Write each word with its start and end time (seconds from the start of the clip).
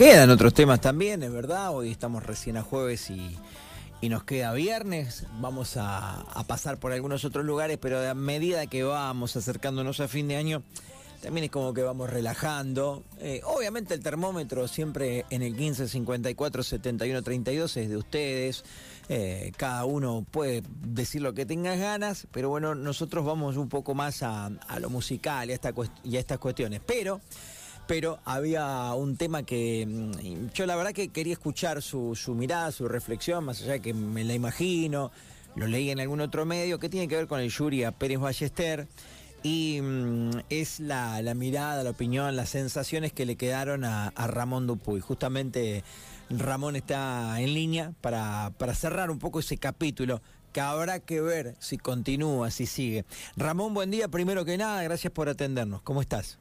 Quedan 0.00 0.30
otros 0.30 0.54
temas 0.54 0.80
también, 0.80 1.22
es 1.22 1.30
verdad. 1.30 1.76
Hoy 1.76 1.90
estamos 1.90 2.24
recién 2.24 2.56
a 2.56 2.62
jueves 2.62 3.10
y, 3.10 3.36
nos 4.08 4.24
queda 4.24 4.54
viernes. 4.54 5.26
Vamos 5.42 5.76
a, 5.76 6.24
pasar 6.46 6.78
por 6.78 6.92
algunos 6.92 7.26
otros 7.26 7.44
lugares, 7.44 7.76
pero 7.76 8.08
a 8.08 8.14
medida 8.14 8.66
que 8.66 8.82
vamos 8.82 9.36
acercándonos 9.36 10.00
a 10.00 10.08
fin 10.08 10.26
de 10.26 10.36
año, 10.36 10.62
también 11.20 11.44
es 11.44 11.50
como 11.50 11.74
que 11.74 11.82
vamos 11.82 12.08
relajando. 12.08 13.04
Eh, 13.18 13.42
obviamente 13.44 13.92
el 13.92 14.02
termómetro 14.02 14.66
siempre 14.68 15.26
en 15.28 15.42
el 15.42 15.54
15 15.54 15.86
54 15.86 16.62
71 16.62 17.22
32 17.22 17.76
es 17.76 17.90
de 17.90 17.96
ustedes. 17.98 18.64
Eh, 19.10 19.52
cada 19.58 19.84
uno 19.84 20.24
puede 20.30 20.62
decir 20.82 21.20
lo 21.20 21.34
que 21.34 21.44
tenga 21.44 21.76
ganas, 21.76 22.26
pero 22.32 22.48
bueno, 22.48 22.74
nosotros 22.74 23.26
vamos 23.26 23.58
un 23.58 23.68
poco 23.68 23.92
más 23.94 24.22
a, 24.22 24.50
lo 24.80 24.88
musical 24.88 25.50
y 25.50 25.52
esta, 25.52 25.74
y 26.04 26.16
a 26.16 26.20
estas 26.20 26.38
cuestiones. 26.38 26.80
Pero 26.86 27.20
pero 27.90 28.20
había 28.24 28.94
un 28.94 29.16
tema 29.16 29.42
que 29.42 29.84
mm, 29.84 30.52
yo 30.54 30.64
la 30.64 30.76
verdad 30.76 30.92
que 30.92 31.08
quería 31.08 31.32
escuchar 31.32 31.82
su, 31.82 32.14
mirada, 32.36 32.70
su 32.70 32.86
reflexión, 32.86 33.44
más 33.44 33.62
allá 33.62 33.72
de 33.72 33.80
que 33.80 33.92
me 33.92 34.22
la 34.22 34.32
imagino, 34.32 35.10
lo 35.56 35.66
leí 35.66 35.90
en 35.90 35.98
algún 35.98 36.20
otro 36.20 36.46
medio, 36.46 36.78
que 36.78 36.88
tiene 36.88 37.08
que 37.08 37.16
ver 37.16 37.26
con 37.26 37.40
el 37.40 37.52
jury 37.52 37.82
a 37.82 37.90
Pérez 37.90 38.20
Ballester. 38.20 38.86
Y 39.42 39.80
mm, 39.82 40.30
es 40.50 40.78
la, 40.78 41.20
mirada, 41.34 41.82
la 41.82 41.90
opinión, 41.90 42.36
las 42.36 42.50
sensaciones 42.50 43.12
que 43.12 43.26
le 43.26 43.34
quedaron 43.34 43.82
a, 43.82 44.12
Ramón 44.14 44.68
Dupuy. 44.68 45.00
Justamente 45.00 45.82
Ramón 46.28 46.76
está 46.76 47.40
en 47.40 47.54
línea 47.54 47.92
para, 48.00 48.52
para 48.56 48.72
cerrar 48.76 49.10
un 49.10 49.18
poco 49.18 49.40
ese 49.40 49.56
capítulo 49.56 50.22
que 50.52 50.60
habrá 50.60 51.00
que 51.00 51.20
ver 51.20 51.56
si 51.58 51.76
continúa, 51.76 52.52
si 52.52 52.66
sigue. 52.66 53.04
Ramón, 53.36 53.74
buen 53.74 53.90
día, 53.90 54.06
primero 54.06 54.44
que 54.44 54.56
nada, 54.56 54.80
gracias 54.84 55.12
por 55.12 55.28
atendernos. 55.28 55.82
¿Cómo 55.82 56.00
estás? 56.00 56.39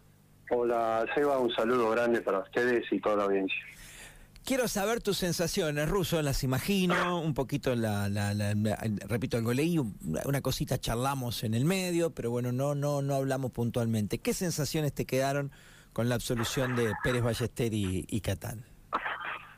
Hola, 0.52 1.06
Seba, 1.14 1.38
un 1.38 1.52
saludo 1.52 1.92
grande 1.92 2.22
para 2.22 2.40
ustedes 2.40 2.84
y 2.92 3.00
toda 3.00 3.18
la 3.18 3.24
audiencia. 3.26 3.58
Quiero 4.46 4.68
saber 4.68 5.00
tus 5.00 5.18
sensaciones, 5.18 5.88
Ruso, 5.88 6.22
las 6.24 6.44
imagino, 6.44 7.22
un 7.22 7.36
poquito 7.36 7.76
la, 7.76 8.10
repito, 9.08 9.38
algo 9.38 9.54
leí, 9.54 9.78
una 9.78 10.42
cosita 10.42 10.80
charlamos 10.80 11.44
en 11.44 11.54
el 11.54 11.66
medio, 11.66 12.16
pero 12.16 12.32
bueno, 12.32 12.52
no, 12.52 12.74
no, 12.74 13.04
no 13.04 13.14
hablamos 13.14 13.52
puntualmente. 13.52 14.18
¿Qué 14.18 14.34
sensaciones 14.34 14.94
te 14.94 15.06
quedaron 15.06 15.52
con 15.94 16.10
la 16.10 16.16
absolución 16.16 16.76
de 16.76 16.94
Pérez 17.04 17.22
Ballester 17.22 17.72
y, 17.74 18.22
Catán? 18.22 18.66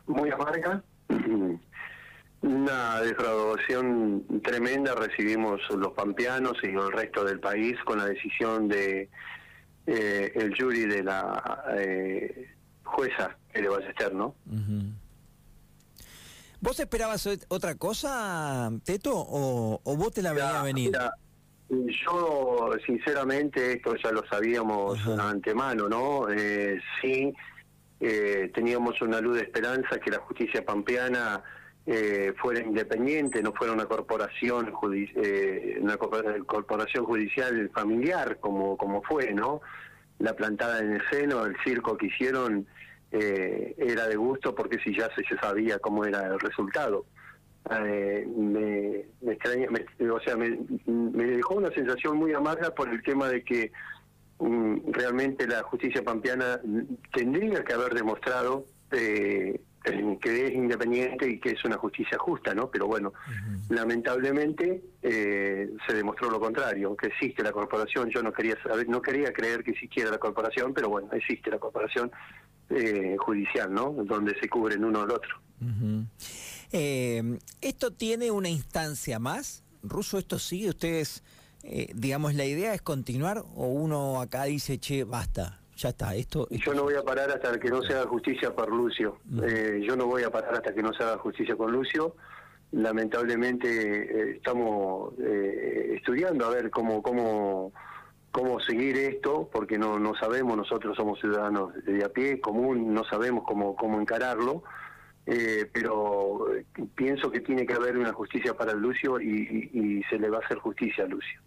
Muy 0.08 0.30
amarga, 0.30 0.84
una 2.42 3.00
defraudación 3.00 4.26
tremenda 4.44 4.94
recibimos 4.96 5.62
los 5.70 5.94
pampeanos 5.94 6.58
y 6.64 6.68
el 6.68 6.92
resto 6.92 7.24
del 7.24 7.40
país 7.40 7.78
con 7.86 8.00
la 8.00 8.08
decisión 8.08 8.68
de 8.68 9.10
eh, 9.92 10.32
el 10.36 10.56
jury 10.58 10.86
de 10.86 11.04
la 11.04 11.64
eh, 11.78 12.50
jueza 12.84 13.38
que 13.52 13.62
le 13.62 13.70
va 13.70 13.78
a 13.78 14.10
¿no? 14.12 14.36
¿Vos 16.60 16.80
esperabas 16.80 17.28
otra 17.48 17.76
cosa, 17.76 18.72
Teto, 18.84 19.14
o, 19.16 19.82
vos 19.84 20.12
te 20.12 20.22
la 20.22 20.34
veías 20.34 20.64
venir? 20.64 20.92
yo, 21.70 22.72
sinceramente, 22.86 23.74
esto 23.74 23.96
ya 23.96 24.12
lo 24.12 24.26
sabíamos 24.28 25.06
de 25.06 25.22
antemano, 25.22 25.88
¿no? 25.88 26.30
Eh, 26.30 26.80
sí, 27.02 27.34
eh, 28.00 28.52
teníamos 28.54 29.02
una 29.02 29.22
luz 29.22 29.38
de 29.38 29.44
esperanza 29.44 29.98
que 30.00 30.12
la 30.12 30.20
justicia 30.20 30.66
pampeana 30.66 31.42
eh, 31.86 32.34
fuera 32.38 32.60
independiente, 32.60 33.42
no 33.42 33.54
fuera 33.54 33.74
una 33.74 33.86
corporación, 33.86 34.74
eh, 34.94 35.80
una 35.82 35.98
corporación 35.98 37.06
judicial 37.06 37.70
familiar 37.74 38.38
como, 38.40 38.78
como 38.78 39.02
fue, 39.02 39.34
¿no? 39.34 39.62
La 40.20 40.36
plantada 40.36 40.80
en 40.80 40.94
el 40.94 41.02
seno, 41.10 41.46
el 41.46 41.56
circo 41.64 41.98
que 41.98 42.08
hicieron 42.08 42.68
eh, 43.12 43.76
era 43.78 44.08
de 44.08 44.16
gusto 44.16 44.56
porque 44.56 44.80
si 44.80 44.96
ya 44.96 45.10
se, 45.16 45.24
sabía 45.38 45.80
cómo 45.80 46.06
era 46.06 46.28
el 46.28 46.40
resultado. 46.40 47.06
Eh, 47.70 48.28
me, 48.28 49.06
me, 49.22 50.10
o 50.10 50.20
sea, 50.22 50.36
me, 50.36 50.58
me, 50.86 51.26
dejó 51.26 51.56
una 51.56 51.72
sensación 51.72 52.18
muy 52.18 52.34
amarga 52.34 52.74
por 52.74 52.90
el 52.90 53.04
tema 53.04 53.28
de 53.28 53.44
que 53.44 53.72
mm, 54.40 54.92
realmente 54.92 55.48
la 55.48 55.62
justicia 55.64 56.04
pampeana 56.04 56.60
tendría 57.14 57.64
que 57.64 57.74
haber 57.74 57.94
demostrado 57.94 58.66
eh, 58.92 59.60
que 59.84 60.46
es 60.46 60.54
independiente 60.54 61.28
y 61.28 61.40
que 61.40 61.52
es 61.52 61.66
una 61.66 61.78
justicia 61.78 62.18
justa, 62.20 62.54
¿no? 62.54 62.70
Pero 62.70 62.88
bueno, 62.88 63.14
lamentablemente 63.70 64.84
eh, 65.02 65.72
se 65.88 65.94
demostró 65.94 66.30
lo 66.30 66.40
contrario, 66.40 66.96
que 66.96 67.08
existe 67.08 67.42
la 67.42 67.52
corporación. 67.52 68.10
Yo 68.10 68.22
no 68.22 68.32
quería 68.32 68.62
saber, 68.62 68.88
no 68.88 69.02
quería 69.02 69.34
creer 69.34 69.64
que 69.64 69.72
existiera 69.72 70.12
la 70.12 70.20
corporación, 70.20 70.74
pero 70.74 70.90
bueno, 70.90 71.12
existe 71.14 71.50
la 71.50 71.58
corporación 71.58 72.12
eh, 72.70 73.16
judicial, 73.18 73.74
¿no? 73.74 73.92
Donde 73.92 74.40
se 74.40 74.48
cubren 74.48 74.86
uno 74.86 75.02
al 75.02 75.12
otro. 75.12 75.42
Eh, 76.72 77.40
esto 77.62 77.92
tiene 77.92 78.30
una 78.30 78.50
instancia 78.50 79.20
más, 79.20 79.64
Ruso. 79.82 80.20
Esto 80.20 80.38
sigue. 80.38 80.70
Ustedes, 80.70 81.24
digamos, 81.96 82.36
la 82.36 82.46
idea 82.46 82.76
es 82.76 82.84
continuar 82.84 83.40
o 83.56 83.68
uno 83.68 84.22
acá 84.22 84.44
dice, 84.44 84.80
che, 84.80 85.04
basta 85.04 85.61
ya 85.82 85.90
está. 85.90 86.16
Esto, 86.16 86.48
Yo 86.50 86.74
no 86.74 86.84
voy 86.84 86.94
a 86.94 87.04
parar 87.04 87.30
hasta 87.32 87.60
que 87.60 87.70
no 87.70 87.82
se 87.82 87.94
haga 87.94 88.08
justicia 88.08 88.54
por 88.54 88.70
Lucio. 88.70 89.18
Eh, 89.44 89.82
yo 89.84 89.96
no 89.96 90.06
voy 90.06 90.24
a 90.24 90.30
parar 90.30 90.54
hasta 90.54 90.74
que 90.74 90.84
no 90.84 90.94
se 90.94 91.04
haga 91.04 91.18
justicia 91.18 91.56
con 91.56 91.72
Lucio. 91.72 92.16
Lamentablemente 92.72 93.68
eh, 93.68 94.32
estamos 94.38 95.14
eh, 95.20 95.96
estudiando 95.98 96.46
a 96.46 96.50
ver 96.50 96.70
cómo 96.70 97.02
cómo 97.02 97.74
cómo 98.32 98.60
seguir 98.62 98.96
esto, 98.98 99.50
porque 99.52 99.78
no 99.78 99.98
no 99.98 100.14
sabemos. 100.16 100.56
Nosotros 100.56 100.96
somos 100.96 101.20
ciudadanos 101.20 101.74
de 101.84 102.04
a 102.04 102.10
pie, 102.10 102.40
común, 102.40 102.94
no 102.94 103.04
sabemos 103.04 103.44
cómo 103.46 103.76
cómo 103.76 104.00
encararlo. 104.00 104.64
pero 105.74 106.46
pienso 106.96 107.32
que 107.32 107.42
tiene 107.42 107.66
que 107.66 107.74
haber 107.74 107.98
una 107.98 108.14
justicia 108.14 108.54
para 108.54 108.74
Lucio 108.74 109.20
y 109.20 110.04
se 110.10 110.20
le 110.20 110.30
va 110.30 110.38
a 110.38 110.46
hacer 110.46 110.60
justicia 110.60 111.06
a 111.06 111.08
Lucio. 111.08 111.42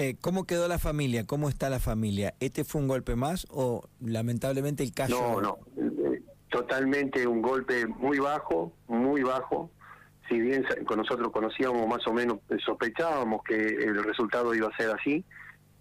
Eh, 0.00 0.16
¿Cómo 0.20 0.46
quedó 0.46 0.68
la 0.68 0.78
familia? 0.78 1.26
¿Cómo 1.26 1.48
está 1.48 1.68
la 1.68 1.80
familia? 1.80 2.32
¿Este 2.38 2.62
fue 2.62 2.80
un 2.80 2.86
golpe 2.86 3.16
más 3.16 3.48
o 3.50 3.88
lamentablemente 4.00 4.84
el 4.84 4.94
caso? 4.94 5.40
No, 5.40 5.40
no, 5.40 5.58
eh, 5.76 6.22
totalmente 6.50 7.26
un 7.26 7.42
golpe 7.42 7.84
muy 7.84 8.20
bajo, 8.20 8.72
muy 8.86 9.24
bajo. 9.24 9.72
Si 10.28 10.38
bien 10.38 10.64
con 10.86 10.98
nosotros 10.98 11.32
conocíamos 11.32 11.84
más 11.88 12.06
o 12.06 12.12
menos, 12.12 12.38
eh, 12.48 12.58
sospechábamos 12.64 13.42
que 13.42 13.56
el 13.56 14.04
resultado 14.04 14.54
iba 14.54 14.68
a 14.68 14.76
ser 14.76 14.92
así, 14.92 15.24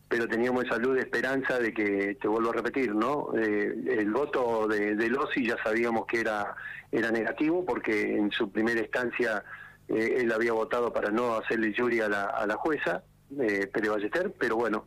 pero 0.07 0.27
teníamos 0.27 0.65
esa 0.65 0.79
luz 0.79 0.95
de 0.95 1.01
esperanza 1.01 1.59
de 1.59 1.71
que, 1.71 2.17
te 2.19 2.27
vuelvo 2.27 2.49
a 2.49 2.53
repetir, 2.53 2.95
¿no? 2.95 3.33
el 3.35 4.09
voto 4.09 4.67
de, 4.67 4.95
de 4.95 5.09
Lossi 5.09 5.45
ya 5.45 5.57
sabíamos 5.63 6.07
que 6.07 6.21
era, 6.21 6.55
era 6.91 7.11
negativo 7.11 7.63
porque 7.63 8.17
en 8.17 8.31
su 8.31 8.51
primera 8.51 8.79
instancia 8.79 9.43
él 9.87 10.31
había 10.31 10.53
votado 10.53 10.91
para 10.91 11.11
no 11.11 11.35
hacerle 11.35 11.75
jury 11.77 11.99
a 11.99 12.09
la, 12.09 12.23
a 12.23 12.47
la 12.47 12.55
jueza 12.55 13.03
eh, 13.39 13.67
Pérez 13.67 13.89
Ballester, 13.89 14.33
pero 14.37 14.55
bueno, 14.55 14.85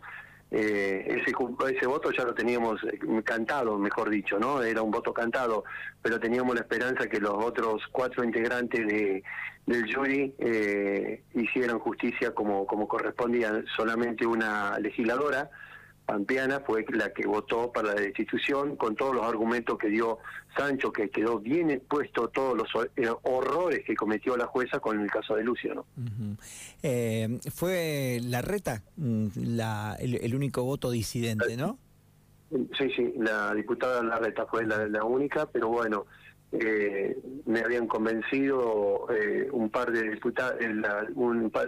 eh, 0.51 1.05
ese, 1.06 1.33
ese 1.77 1.87
voto 1.87 2.11
ya 2.11 2.25
lo 2.25 2.34
teníamos 2.34 2.83
eh, 2.83 2.99
cantado, 3.23 3.78
mejor 3.78 4.11
dicho, 4.11 4.39
¿no? 4.39 4.62
Era 4.62 4.83
un 4.83 4.91
voto 4.91 5.15
cantado, 5.15 5.65
pero 6.03 6.19
teníamos 6.19 6.56
la 6.56 6.62
esperanza 6.62 7.06
que 7.06 7.21
los 7.21 7.34
otros 7.34 7.83
cuatro 7.93 8.25
integrantes 8.25 8.84
de, 8.84 9.23
del 9.67 9.95
jury 9.95 10.34
eh, 10.39 11.23
hicieran 11.34 11.78
justicia 11.78 12.34
como, 12.34 12.67
como 12.67 12.89
correspondía 12.89 13.62
solamente 13.77 14.27
una 14.27 14.77
legisladora 14.81 15.51
Pampeana 16.10 16.59
fue 16.66 16.84
la 16.93 17.12
que 17.12 17.25
votó 17.25 17.71
para 17.71 17.94
la 17.94 18.00
destitución 18.00 18.75
con 18.75 18.97
todos 18.97 19.15
los 19.15 19.25
argumentos 19.25 19.78
que 19.78 19.87
dio 19.87 20.19
Sancho, 20.56 20.93
que 20.93 21.09
quedó 21.09 21.38
bien 21.38 21.71
expuesto 21.71 22.26
todos 22.31 22.59
los 22.59 22.69
eh, 22.97 23.09
horrores 23.22 23.84
que 23.87 23.94
cometió 23.94 24.37
la 24.37 24.47
jueza 24.47 24.81
con 24.81 25.00
el 25.00 25.09
caso 25.09 25.37
de 25.37 25.44
Lucio. 25.44 25.87
Eh, 26.82 27.38
fue 27.54 28.19
la 28.25 28.43
reta 28.43 28.82
mm, 28.97 29.28
la, 29.37 29.97
el, 30.00 30.34
único 30.34 30.65
voto 30.65 30.91
disidente, 30.91 31.56
¿no? 31.56 31.78
Sí, 32.50 32.91
sí, 32.97 33.15
la 33.16 33.54
diputada 33.54 34.03
Larreta 34.03 34.47
fue 34.47 34.66
la, 34.66 35.04
única, 35.04 35.47
pero 35.47 35.69
bueno, 35.69 36.06
eh, 36.50 37.16
me 37.47 37.60
habían 37.60 37.86
convencido 37.86 39.07
un 39.53 39.71
par 39.71 39.92
de 39.92 40.10
diputadas, 40.10 40.57
la, 40.60 41.07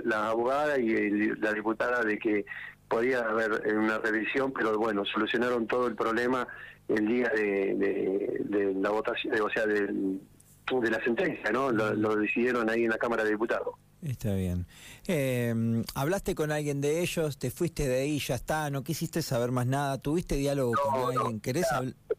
la 0.02 0.30
abogada 0.30 0.80
y 0.80 1.30
la 1.36 1.52
diputada 1.52 2.02
de 2.02 2.18
que 2.18 2.44
podía 2.92 3.20
haber 3.20 3.74
una 3.74 3.98
revisión, 3.98 4.52
pero 4.52 4.78
bueno, 4.78 5.02
solucionaron 5.06 5.66
todo 5.66 5.86
el 5.86 5.96
problema 5.96 6.46
el 6.88 7.06
día 7.06 7.28
de, 7.34 8.74
la 8.76 8.90
votación, 8.90 9.40
o 9.40 9.48
sea, 9.48 9.66
de, 9.66 9.86
de 9.86 10.90
la 10.90 11.02
sentencia, 11.02 11.50
¿no? 11.50 11.70
Lo, 11.70 12.16
decidieron 12.16 12.68
ahí 12.68 12.84
en 12.84 12.90
la 12.90 12.98
Cámara 12.98 13.24
de 13.24 13.30
Diputados. 13.30 13.74
Está 14.02 14.34
bien. 14.34 14.66
Eh, 15.06 15.54
¿Hablaste 15.94 16.34
con 16.34 16.50
alguien 16.50 16.80
de 16.80 17.00
ellos? 17.00 17.38
¿Te 17.38 17.50
fuiste 17.50 17.88
de 17.88 18.00
ahí? 18.00 18.18
¿Ya 18.18 18.34
está? 18.34 18.68
¿No 18.68 18.82
quisiste 18.82 19.22
saber 19.22 19.52
más 19.52 19.66
nada? 19.66 19.96
¿Tuviste 19.98 20.34
diálogo 20.34 20.72
con 20.72 21.16
alguien? 21.16 21.40
¿Querés 21.40 21.66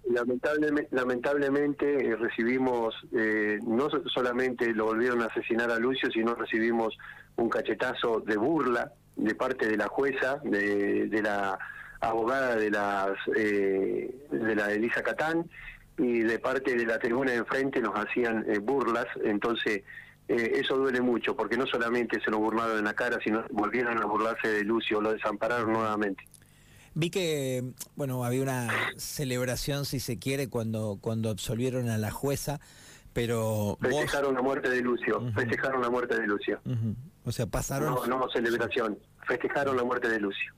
lamentablemente, 0.09 0.95
lamentablemente 0.95 2.07
eh, 2.07 2.15
recibimos, 2.15 2.95
eh, 3.15 3.59
no 3.65 3.89
solamente 4.13 4.73
lo 4.73 4.85
volvieron 4.85 5.21
a 5.21 5.25
asesinar 5.25 5.71
a 5.71 5.79
Lucio, 5.79 6.09
sino 6.11 6.35
recibimos 6.35 6.97
un 7.35 7.49
cachetazo 7.49 8.21
de 8.21 8.37
burla 8.37 8.93
de 9.15 9.35
parte 9.35 9.67
de 9.67 9.77
la 9.77 9.87
jueza, 9.87 10.39
de, 10.43 11.07
de 11.07 11.21
la 11.21 11.59
abogada 11.99 12.55
de 12.55 12.69
las 12.69 13.11
eh, 13.35 14.13
de 14.29 14.55
la 14.55 14.71
Elisa 14.71 15.01
Catán 15.01 15.49
y 15.97 16.19
de 16.19 16.39
parte 16.39 16.75
de 16.75 16.85
la 16.85 16.99
tribuna 16.99 17.31
de 17.31 17.37
enfrente 17.37 17.79
nos 17.79 17.93
hacían 17.95 18.45
eh, 18.49 18.59
burlas, 18.59 19.05
entonces 19.23 19.83
eh, 20.27 20.51
eso 20.55 20.77
duele 20.77 21.01
mucho, 21.01 21.35
porque 21.35 21.57
no 21.57 21.67
solamente 21.67 22.19
se 22.21 22.31
nos 22.31 22.39
burlaron 22.39 22.79
en 22.79 22.85
la 22.85 22.93
cara, 22.93 23.19
sino 23.23 23.43
volvieron 23.51 24.01
a 24.01 24.05
burlarse 24.05 24.47
de 24.47 24.63
Lucio, 24.63 25.01
lo 25.01 25.13
desampararon 25.13 25.71
nuevamente. 25.71 26.23
Vi 26.95 27.09
que, 27.09 27.63
bueno, 27.95 28.23
había 28.23 28.41
una 28.41 28.69
celebración, 28.97 29.85
si 29.85 29.99
se 29.99 30.19
quiere, 30.19 30.47
cuando, 30.47 30.97
cuando 31.01 31.29
absolvieron 31.29 31.89
a 31.89 31.97
la 31.97 32.11
jueza, 32.11 32.59
pero... 33.13 33.77
Festejaron 33.81 34.33
la 34.33 34.41
muerte 34.41 34.69
de 34.69 34.81
Lucio, 34.81 35.31
festejaron 35.33 35.81
la 35.81 35.89
muerte 35.89 36.19
de 36.19 36.27
Lucio. 36.27 36.59
O 37.23 37.31
sea, 37.31 37.45
pasaron... 37.45 37.93
No, 37.93 38.05
no 38.05 38.29
celebración, 38.29 38.97
festejaron 39.27 39.77
la 39.77 39.83
muerte 39.83 40.09
de 40.09 40.19
Lucio. 40.19 40.53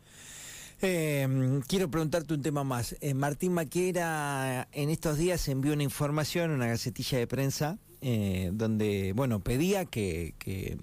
Eh, 0.82 1.62
quiero 1.68 1.90
preguntarte 1.90 2.34
un 2.34 2.42
tema 2.42 2.64
más. 2.64 2.96
Eh, 3.02 3.14
Martín 3.14 3.54
Maquera 3.54 4.68
en 4.72 4.90
estos 4.90 5.18
días 5.18 5.48
envió 5.48 5.74
una 5.74 5.84
información, 5.84 6.52
una 6.52 6.68
gacetilla 6.68 7.18
de 7.18 7.28
prensa, 7.28 7.78
eh, 8.02 8.50
donde, 8.54 9.14
bueno, 9.16 9.40
pedía 9.40 9.86
que, 9.86 10.36
que 10.38 10.78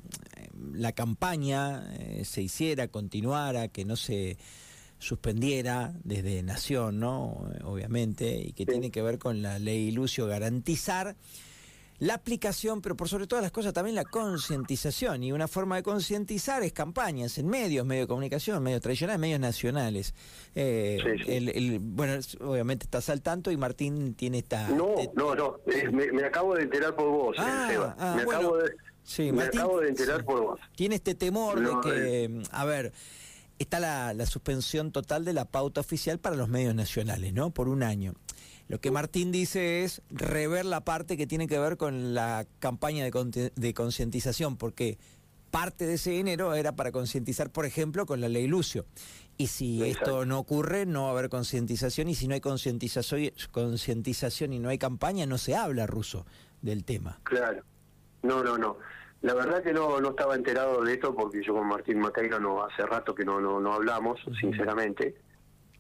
la 0.73 0.93
campaña 0.93 1.85
se 2.25 2.43
hiciera, 2.43 2.89
continuara, 2.89 3.69
que 3.69 3.85
no 3.85 3.97
se 3.97 4.39
suspendiera 4.99 5.93
desde 6.05 6.43
Nación, 6.43 7.01
¿no? 7.01 7.49
Obviamente, 7.65 8.41
y 8.41 8.53
que 8.53 8.65
tiene 8.65 8.91
que 8.91 9.03
ver 9.03 9.19
con 9.19 9.43
la 9.43 9.59
ley 9.59 9.91
Lucio, 9.91 10.27
garantizar 10.27 11.17
la 12.03 12.15
aplicación, 12.15 12.83
pero 12.83 12.97
por 12.97 13.09
sobre 13.09 13.29
todas 13.29 13.45
las 13.45 13.53
cosas 13.53 13.73
también 13.73 13.95
la 13.95 14.05
concientización. 14.05 15.23
Y 15.23 15.31
una 15.31 15.47
forma 15.47 15.77
de 15.77 15.85
concientizar 15.85 16.65
es 16.65 16.73
campañas 16.73 17.39
en 17.39 17.47
medios, 17.47 17.87
medios 17.87 18.05
de 18.05 18.09
comunicación, 18.09 18.61
medios 18.61 18.81
tradicionales, 18.81 19.21
medios 19.21 19.39
nacionales. 19.39 20.13
Eh, 20.57 20.99
El, 21.29 21.79
bueno, 21.79 22.15
obviamente 22.41 22.87
estás 22.87 23.09
al 23.09 23.23
tanto 23.23 23.53
y 23.53 23.57
Martín 23.57 24.15
tiene 24.15 24.39
esta... 24.39 24.67
No, 24.71 24.97
no, 25.15 25.37
no, 25.37 25.61
me, 25.93 26.25
acabo 26.25 26.57
de 26.57 26.65
enterar 26.65 26.97
por 26.97 27.09
vos, 27.09 27.37
eh, 27.37 27.41
ah, 27.41 27.67
Seba. 27.71 27.97
Ah, 27.97 28.15
me, 28.17 28.23
acabo 28.23 28.57
de, 28.57 29.33
me 29.33 29.43
acabo 29.45 29.79
de 29.79 29.89
enterar 29.89 30.25
por 30.25 30.43
vos. 30.43 30.61
Tiene 30.75 30.97
este 30.97 31.15
temor 31.15 31.61
de 31.61 31.89
que, 31.89 32.25
eh. 32.25 32.43
a 32.51 32.65
ver 32.65 32.93
está 33.61 33.79
la, 33.79 34.13
la, 34.13 34.27
suspensión 34.27 34.91
total 34.91 35.25
de 35.25 35.35
la 35.35 35.45
pauta 35.45 35.81
oficial 35.81 36.19
para 36.19 36.35
los 36.35 36.49
medios 36.49 36.75
nacionales, 36.75 37.33
¿no? 37.33 37.51
Por 37.51 37.69
un 37.69 37.85
año. 37.85 38.15
Lo 38.69 38.81
que 38.81 38.91
Martín 38.91 39.33
dice 39.33 39.85
es 39.85 40.03
rever 40.11 40.65
la 40.65 40.81
parte 40.81 41.17
que 41.17 41.27
tiene 41.27 41.47
que 41.47 41.59
ver 41.59 41.77
con 41.77 42.15
la 42.15 42.47
campaña 42.59 43.05
de, 43.05 43.75
concientización, 43.75 44.57
porque 44.57 44.99
parte 45.51 45.87
de 45.87 45.95
ese 45.95 46.11
dinero 46.11 46.55
era 46.55 46.73
para 46.73 46.93
concientizar, 46.93 47.51
por 47.51 47.67
ejemplo, 47.67 48.07
con 48.07 48.21
la 48.21 48.29
ley 48.29 48.47
Lucio. 48.47 48.87
Y 49.37 49.49
si 49.49 49.83
esto 49.83 50.25
no 50.25 50.39
ocurre, 50.39 50.87
no 50.87 51.03
va 51.03 51.09
a 51.09 51.13
haber 51.13 51.29
concientización, 51.29 52.09
y 52.09 52.15
si 52.15 52.29
no 52.29 52.35
hay 52.35 52.41
concientización 52.41 54.53
y 54.53 54.59
no 54.59 54.69
hay 54.69 54.79
campaña, 54.79 55.27
no 55.27 55.39
se 55.39 55.55
habla 55.55 55.87
ruso 55.87 56.27
del 56.63 56.85
tema. 56.85 57.21
Claro. 57.25 57.63
No, 58.23 58.43
no, 58.43 58.57
no. 58.57 58.79
La 59.23 59.35
verdad 59.35 59.63
que 59.63 59.73
no, 59.73 60.01
no 60.01 60.11
estaba 60.11 60.35
enterado 60.35 60.83
de 60.83 60.95
esto 60.95 61.15
porque 61.15 61.43
yo 61.45 61.55
con 61.55 61.69
Martín 61.69 62.01
Macairo 62.01 62.41
no 62.41 62.65
hace 62.65 62.83
rato 62.83 63.15
que 63.15 63.25
no, 63.25 63.41
no, 63.41 63.61
no 63.61 63.73
hablamos, 63.73 64.21
sinceramente. 64.41 65.15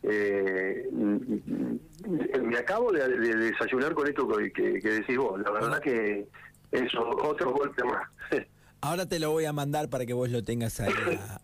Eh, 0.03 0.89
me 0.93 2.59
acabo 2.59 2.91
de, 2.93 3.09
desayunar 3.09 3.95
con 3.95 4.09
esto 4.09 4.27
que, 4.29 4.81
decís 4.83 5.17
vos. 5.17 5.41
La 5.41 5.51
verdad 5.51 5.81
que 5.81 6.27
eso, 6.71 7.09
otro 7.23 7.53
golpe 7.53 7.85
más. 7.85 8.09
Ahora 8.81 9.07
te 9.07 9.21
lo 9.21 9.31
voy 9.31 9.45
a 9.45 9.53
mandar 9.53 9.89
para 9.89 10.05
que 10.05 10.13
vos 10.13 10.29
lo 10.29 10.43
tengas 10.43 10.81
ahí 10.81 10.93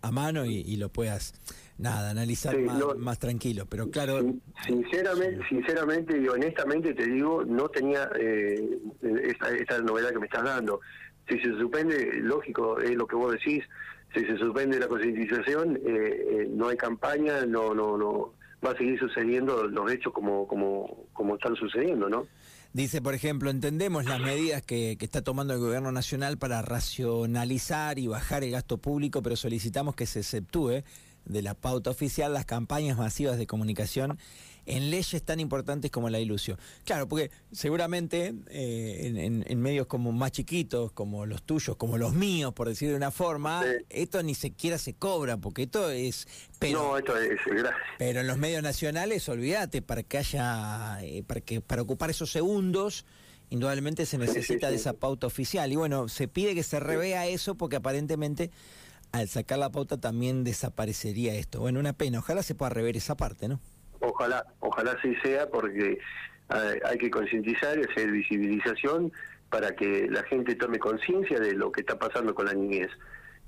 a, 0.02 0.10
mano 0.10 0.44
y, 0.44 0.74
lo 0.76 0.88
puedas, 0.88 1.34
nada, 1.78 2.10
analizar 2.10 2.58
más, 2.96 3.20
tranquilo. 3.20 3.64
Pero 3.66 3.90
claro. 3.90 4.20
Sinceramente, 4.66 5.46
sinceramente 5.48 6.18
y 6.20 6.26
honestamente 6.26 6.94
te 6.94 7.06
digo, 7.06 7.44
no 7.44 7.68
tenía 7.68 8.10
eh, 8.18 8.80
esta, 9.22 9.50
esta 9.50 9.78
novedad 9.82 10.10
que 10.10 10.18
me 10.18 10.26
estás 10.26 10.42
dando. 10.42 10.80
Si 11.28 11.38
se 11.38 11.50
suspende, 11.58 12.10
lógico, 12.22 12.80
es 12.80 12.96
lo 12.96 13.06
que 13.06 13.14
vos 13.14 13.32
decís, 13.32 13.62
si 14.14 14.24
se 14.24 14.36
suspende 14.36 14.80
la 14.80 14.88
concientización, 14.88 15.76
eh, 15.76 15.80
eh, 15.86 16.48
no 16.50 16.68
hay 16.68 16.76
campaña, 16.76 17.44
no, 17.46 17.74
no, 17.74 17.96
no, 17.96 18.34
va 18.64 18.72
a 18.72 18.76
seguir 18.76 18.98
sucediendo 18.98 19.66
los 19.68 19.92
hechos 19.92 20.12
como, 20.12 20.46
como, 20.46 21.06
como 21.12 21.36
están 21.36 21.54
sucediendo, 21.56 22.08
¿no? 22.08 22.26
Dice, 22.72 23.00
por 23.00 23.14
ejemplo, 23.14 23.50
entendemos 23.50 24.04
las 24.04 24.20
medidas 24.20 24.62
que, 24.62 24.96
que, 24.98 25.04
está 25.04 25.22
tomando 25.22 25.54
el 25.54 25.60
gobierno 25.60 25.90
nacional 25.90 26.36
para 26.36 26.60
racionalizar 26.60 27.98
y 27.98 28.08
bajar 28.08 28.44
el 28.44 28.50
gasto 28.50 28.76
público, 28.76 29.22
pero 29.22 29.36
solicitamos 29.36 29.94
que 29.94 30.04
se 30.04 30.20
exceptúe 30.20 30.82
de 31.28 31.42
la 31.42 31.54
pauta 31.54 31.90
oficial 31.90 32.32
las 32.32 32.44
campañas 32.44 32.98
masivas 32.98 33.38
de 33.38 33.46
comunicación 33.46 34.18
en 34.68 34.90
leyes 34.90 35.22
tan 35.22 35.40
importantes 35.40 35.90
como 35.90 36.10
la 36.10 36.20
ilusión. 36.20 36.58
Claro, 36.84 37.08
porque 37.08 37.30
seguramente 37.52 38.34
eh, 38.50 39.42
en, 39.46 39.60
medios 39.60 39.86
como 39.86 40.12
más 40.12 40.30
chiquitos, 40.30 40.92
como 40.92 41.24
los 41.24 41.42
tuyos, 41.42 41.76
como 41.76 41.96
los 41.96 42.12
míos, 42.12 42.52
por 42.52 42.68
decir 42.68 42.90
de 42.90 42.94
una 42.94 43.10
forma, 43.10 43.64
esto 43.88 44.22
ni 44.22 44.34
siquiera 44.34 44.76
se 44.76 44.94
cobra, 44.94 45.38
porque 45.38 45.62
esto 45.62 45.90
es... 45.90 46.28
Pero, 46.58 46.82
no, 46.82 46.98
esto 46.98 47.16
es 47.16 47.38
gracias. 47.46 47.74
Pero 47.98 48.20
en 48.20 48.26
los 48.26 48.36
medios 48.36 48.62
nacionales, 48.62 49.26
olvídate, 49.28 49.80
para 49.80 50.02
que 50.02 50.18
haya, 50.18 50.98
eh, 51.02 51.22
para, 51.26 51.40
que, 51.40 51.62
para 51.62 51.80
ocupar 51.80 52.10
esos 52.10 52.30
segundos, 52.30 53.06
indudablemente 53.48 54.04
se 54.04 54.18
necesita 54.18 54.68
de 54.68 54.76
esa 54.76 54.92
pauta 54.92 55.26
oficial. 55.26 55.72
Y 55.72 55.76
bueno, 55.76 56.08
se 56.08 56.28
pide 56.28 56.54
que 56.54 56.62
se 56.62 56.78
revea 56.78 57.26
eso 57.26 57.54
porque 57.54 57.76
aparentemente 57.76 58.50
al 59.12 59.28
sacar 59.28 59.58
la 59.58 59.70
pauta 59.70 59.98
también 59.98 60.44
desaparecería 60.44 61.34
esto. 61.34 61.60
Bueno, 61.60 61.80
una 61.80 61.92
pena, 61.92 62.18
ojalá 62.18 62.42
se 62.42 62.54
pueda 62.54 62.70
rever 62.70 62.96
esa 62.96 63.16
parte, 63.16 63.48
¿no? 63.48 63.60
Ojalá, 64.00 64.44
ojalá 64.60 64.96
sí 65.02 65.14
sea 65.22 65.48
porque 65.48 65.98
hay 66.48 66.98
que 66.98 67.10
concientizar 67.10 67.78
y 67.78 67.82
hacer 67.82 68.10
visibilización 68.10 69.12
para 69.50 69.74
que 69.74 70.08
la 70.08 70.22
gente 70.24 70.54
tome 70.54 70.78
conciencia 70.78 71.38
de 71.38 71.52
lo 71.54 71.72
que 71.72 71.80
está 71.80 71.98
pasando 71.98 72.34
con 72.34 72.46
la 72.46 72.54
niñez. 72.54 72.88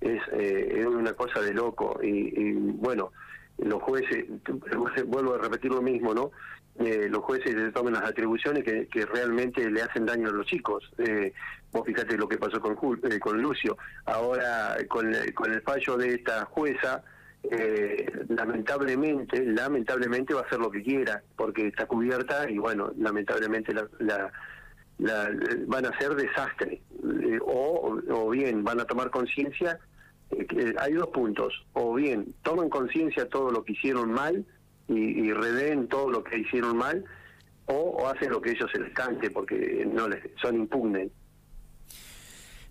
Es, 0.00 0.20
eh, 0.32 0.76
es 0.78 0.86
una 0.86 1.12
cosa 1.12 1.40
de 1.40 1.52
loco 1.52 1.98
y, 2.02 2.52
bueno, 2.52 3.12
los 3.62 3.82
jueces, 3.82 4.26
vuelvo 5.06 5.34
a 5.34 5.38
repetir 5.38 5.70
lo 5.70 5.82
mismo, 5.82 6.14
¿no? 6.14 6.30
Eh, 6.78 7.08
los 7.10 7.22
jueces 7.22 7.52
se 7.52 7.72
tomen 7.72 7.94
las 7.94 8.04
atribuciones 8.04 8.64
que, 8.64 9.06
realmente 9.06 9.70
le 9.70 9.82
hacen 9.82 10.06
daño 10.06 10.28
a 10.28 10.32
los 10.32 10.46
chicos. 10.46 10.90
Eh, 10.98 11.32
vos 11.72 11.84
fíjate 11.84 12.16
lo 12.16 12.28
que 12.28 12.38
pasó 12.38 12.60
con, 12.60 12.76
con 12.76 13.42
Lucio. 13.42 13.76
Ahora, 14.06 14.76
con, 14.88 15.12
con 15.34 15.52
el 15.52 15.60
fallo 15.62 15.96
de 15.96 16.14
esta 16.14 16.46
jueza, 16.46 17.02
eh, 17.42 18.06
lamentablemente, 18.28 19.44
lamentablemente 19.44 20.34
va 20.34 20.40
a 20.40 20.44
hacer 20.44 20.58
lo 20.58 20.70
que 20.70 20.82
quiera, 20.82 21.22
porque 21.36 21.68
está 21.68 21.86
cubierta 21.86 22.50
y 22.50 22.58
bueno, 22.58 22.92
lamentablemente 22.98 23.72
la, 23.72 24.30
van 25.66 25.86
a 25.86 25.98
ser 25.98 26.14
desastre. 26.14 26.82
Eh, 27.02 27.38
o, 27.42 27.98
o 28.10 28.30
bien 28.30 28.62
van 28.62 28.80
a 28.80 28.84
tomar 28.84 29.10
conciencia, 29.10 29.78
eh, 30.30 30.74
hay 30.78 30.92
dos 30.94 31.08
puntos, 31.08 31.52
o 31.72 31.94
bien 31.94 32.34
toman 32.42 32.68
conciencia 32.68 33.28
todo 33.28 33.50
lo 33.50 33.64
que 33.64 33.72
hicieron 33.72 34.12
mal 34.12 34.44
y, 34.88 34.94
y 34.94 35.32
reden 35.32 35.88
todo 35.88 36.10
lo 36.10 36.24
que 36.24 36.38
hicieron 36.38 36.76
mal, 36.76 37.04
o, 37.66 38.08
hacen 38.08 38.30
lo 38.30 38.40
que 38.40 38.50
ellos 38.50 38.68
se 38.72 38.80
les 38.80 38.92
cante 38.92 39.30
porque 39.30 39.88
no 39.92 40.08
les 40.08 40.22
son 40.40 40.56
impugnes. 40.56 41.10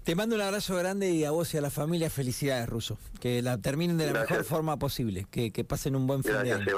Te 0.04 0.16
mando 0.16 0.36
un 0.36 0.42
abrazo 0.42 0.76
grande 0.76 1.12
y 1.12 1.24
a 1.24 1.32
vos 1.32 1.54
y 1.54 1.58
a 1.58 1.62
la 1.62 1.70
familia 1.70 2.10
felicidades, 2.10 2.68
Ruso. 2.68 2.98
Que 3.20 3.42
la 3.42 3.60
terminen 3.60 3.98
de 3.98 4.12
la 4.12 4.22
mejor 4.22 4.44
forma 4.44 4.78
posible. 4.78 5.28
Que, 5.30 5.52
que 5.52 5.64
pasen 5.64 5.96
un 5.96 6.08
buen 6.08 6.24
fin 6.24 6.34
de 6.42 6.54
año. 6.54 6.66